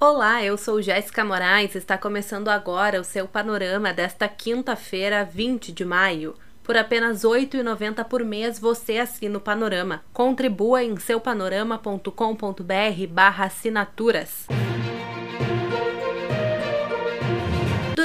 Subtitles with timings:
[0.00, 1.74] Olá, eu sou Jéssica Moraes.
[1.74, 6.36] Está começando agora o seu panorama desta quinta-feira, 20 de maio.
[6.62, 10.04] Por apenas R$ 8,90 por mês você assina o Panorama.
[10.12, 14.46] Contribua em seupanorama.com.br assinaturas.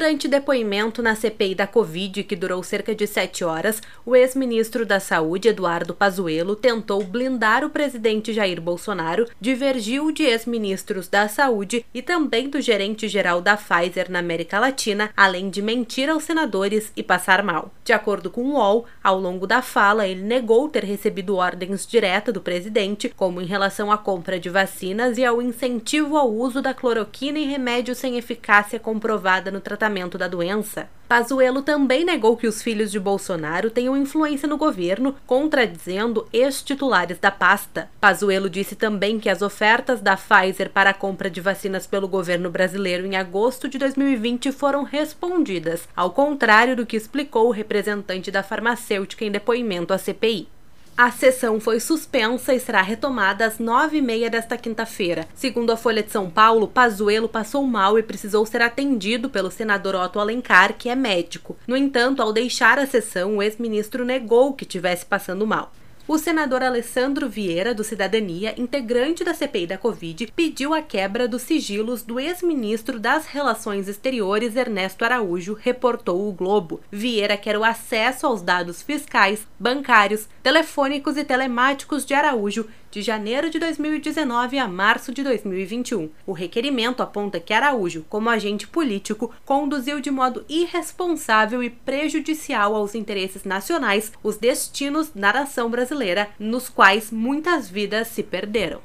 [0.04, 5.00] Durante depoimento na CPI da Covid, que durou cerca de sete horas, o ex-ministro da
[5.00, 12.02] Saúde, Eduardo Pazuello, tentou blindar o presidente Jair Bolsonaro, divergiu de ex-ministros da Saúde e
[12.02, 17.41] também do gerente-geral da Pfizer na América Latina, além de mentir aos senadores e passar
[17.41, 17.72] mal.
[17.85, 22.34] De acordo com o UOL, ao longo da fala, ele negou ter recebido ordens diretas
[22.34, 26.74] do presidente, como em relação à compra de vacinas e ao incentivo ao uso da
[26.74, 30.90] cloroquina em remédio sem eficácia comprovada no tratamento tratamento da doença.
[31.08, 37.30] Pazuello também negou que os filhos de Bolsonaro tenham influência no governo, contradizendo ex-titulares da
[37.30, 37.88] pasta.
[38.02, 42.50] Pazuello disse também que as ofertas da Pfizer para a compra de vacinas pelo governo
[42.50, 48.41] brasileiro em agosto de 2020 foram respondidas, ao contrário do que explicou o representante da
[48.41, 50.48] farmacêutica em depoimento à CPI.
[50.96, 55.27] A sessão foi suspensa e será retomada às nove e meia desta quinta-feira.
[55.34, 59.96] Segundo a Folha de São Paulo, Pazuello passou mal e precisou ser atendido pelo senador
[59.96, 61.58] Otto Alencar, que é médico.
[61.66, 65.72] No entanto, ao deixar a sessão, o ex-ministro negou que tivesse passando mal.
[66.06, 71.44] O senador Alessandro Vieira, do Cidadania, integrante da CPI da Covid, pediu a quebra dos
[71.44, 76.81] sigilos do ex-ministro das Relações Exteriores, Ernesto Araújo, reportou o Globo.
[76.91, 83.50] Vieira quer o acesso aos dados fiscais, bancários, telefônicos e telemáticos de Araújo de janeiro
[83.50, 86.12] de 2019 a março de 2021.
[86.28, 92.94] O requerimento aponta que Araújo, como agente político, conduziu de modo irresponsável e prejudicial aos
[92.94, 98.80] interesses nacionais os destinos da nação brasileira, nos quais muitas vidas se perderam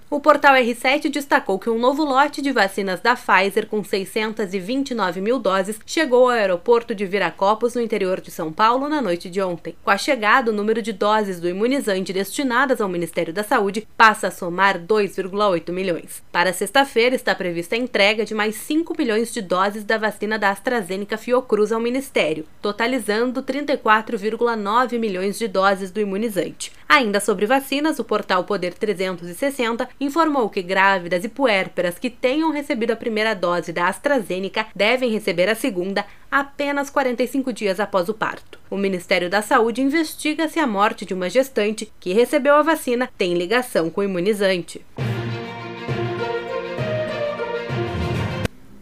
[0.09, 5.37] O portal R7 destacou que um novo lote de vacinas da Pfizer, com 629 mil
[5.37, 9.75] doses, chegou ao aeroporto de Viracopos, no interior de São Paulo, na noite de ontem.
[9.83, 14.29] Com a chegada, o número de doses do imunizante destinadas ao Ministério da Saúde passa
[14.29, 16.23] a somar 2,8 milhões.
[16.31, 20.51] Para sexta-feira, está prevista a entrega de mais 5 milhões de doses da vacina da
[20.51, 26.71] AstraZeneca Fiocruz ao Ministério, totalizando 34,9 milhões de doses do imunizante.
[26.89, 32.91] Ainda sobre vacinas, o portal Poder 360 informou que grávidas e puérperas que tenham recebido
[32.91, 38.57] a primeira dose da AstraZeneca devem receber a segunda apenas 45 dias após o parto.
[38.69, 43.09] O Ministério da Saúde investiga se a morte de uma gestante que recebeu a vacina
[43.17, 44.81] tem ligação com o imunizante.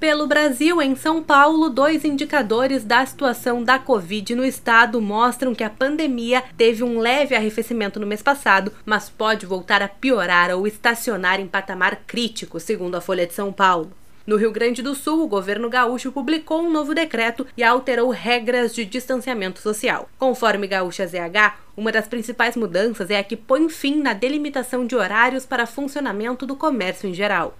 [0.05, 5.63] Pelo Brasil, em São Paulo, dois indicadores da situação da Covid no estado mostram que
[5.63, 10.67] a pandemia teve um leve arrefecimento no mês passado, mas pode voltar a piorar ou
[10.67, 13.91] estacionar em patamar crítico, segundo a Folha de São Paulo.
[14.27, 18.75] No Rio Grande do Sul, o governo gaúcho publicou um novo decreto e alterou regras
[18.75, 20.07] de distanciamento social.
[20.19, 24.95] Conforme Gaúcha ZH, uma das principais mudanças é a que põe fim na delimitação de
[24.95, 27.57] horários para funcionamento do comércio em geral.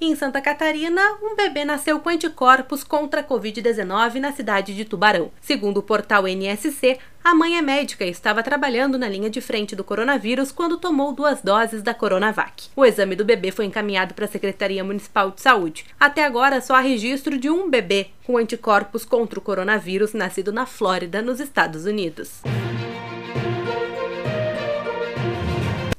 [0.00, 5.30] Em Santa Catarina, um bebê nasceu com anticorpos contra a Covid-19 na cidade de Tubarão.
[5.40, 9.74] Segundo o portal NSC, a mãe é médica e estava trabalhando na linha de frente
[9.74, 12.68] do coronavírus quando tomou duas doses da Coronavac.
[12.76, 15.86] O exame do bebê foi encaminhado para a Secretaria Municipal de Saúde.
[15.98, 20.66] Até agora, só há registro de um bebê com anticorpos contra o coronavírus nascido na
[20.66, 22.42] Flórida, nos Estados Unidos.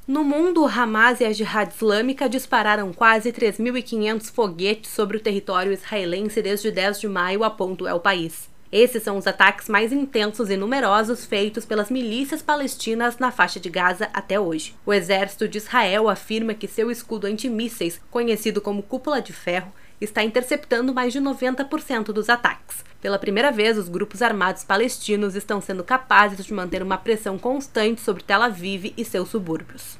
[0.06, 5.72] No mundo, o Hamas e a Jihad Islâmica dispararam quase 3.500 foguetes sobre o território
[5.72, 8.48] israelense desde 10 de maio, aponta El País.
[8.70, 13.68] Esses são os ataques mais intensos e numerosos feitos pelas milícias palestinas na faixa de
[13.68, 14.76] Gaza até hoje.
[14.86, 20.22] O exército de Israel afirma que seu escudo antimísseis, conhecido como cúpula de ferro, está
[20.22, 22.84] interceptando mais de 90% dos ataques.
[23.00, 28.00] Pela primeira vez, os grupos armados palestinos estão sendo capazes de manter uma pressão constante
[28.00, 29.98] sobre Tel Aviv e seus subúrbios.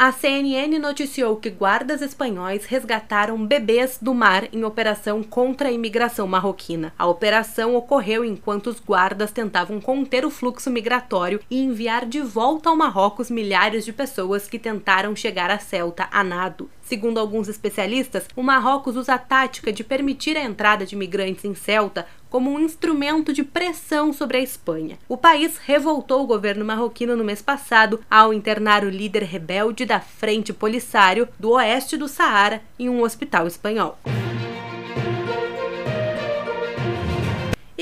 [0.00, 6.24] A CNN noticiou que guardas espanhóis resgataram bebês do mar em operação contra a imigração
[6.24, 6.94] marroquina.
[6.96, 12.68] A operação ocorreu enquanto os guardas tentavam conter o fluxo migratório e enviar de volta
[12.68, 16.70] ao Marrocos milhares de pessoas que tentaram chegar a Celta a nado.
[16.88, 21.54] Segundo alguns especialistas, o Marrocos usa a tática de permitir a entrada de migrantes em
[21.54, 24.98] Celta como um instrumento de pressão sobre a Espanha.
[25.06, 30.00] O país revoltou o governo marroquino no mês passado ao internar o líder rebelde da
[30.00, 33.98] Frente Polisário do oeste do Saara em um hospital espanhol.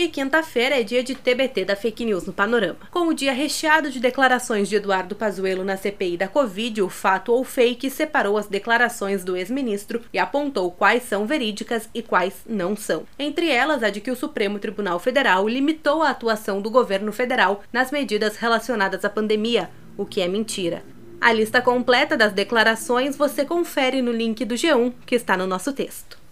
[0.09, 2.79] Quinta-feira é dia de TBT da Fake News no Panorama.
[2.91, 7.33] Com o dia recheado de declarações de Eduardo Pazuello na CPI da Covid, o fato
[7.33, 12.77] ou fake separou as declarações do ex-ministro e apontou quais são verídicas e quais não
[12.77, 13.05] são.
[13.19, 17.63] Entre elas, a de que o Supremo Tribunal Federal limitou a atuação do governo federal
[17.73, 20.83] nas medidas relacionadas à pandemia, o que é mentira.
[21.21, 25.73] A lista completa das declarações você confere no link do G1 que está no nosso
[25.73, 26.26] texto.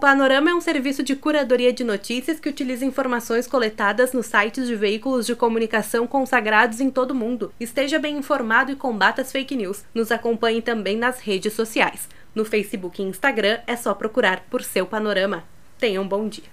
[0.00, 4.74] Panorama é um serviço de curadoria de notícias que utiliza informações coletadas nos sites de
[4.74, 7.52] veículos de comunicação consagrados em todo o mundo.
[7.60, 9.84] Esteja bem informado e combata as fake news.
[9.94, 12.08] Nos acompanhe também nas redes sociais.
[12.34, 15.44] No Facebook e Instagram é só procurar por seu Panorama.
[15.78, 16.44] Tenha um bom dia.